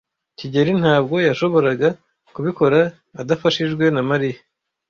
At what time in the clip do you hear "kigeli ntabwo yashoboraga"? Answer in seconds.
0.37-1.89